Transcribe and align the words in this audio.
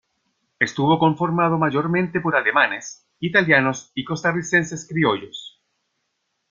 Estuvo 0.57 0.97
conformado 0.97 1.59
mayormente 1.59 2.21
por 2.21 2.35
alemanes, 2.35 3.07
italianos 3.19 3.91
y 3.93 4.03
costarricenses 4.03 4.87
criollos. 4.89 5.61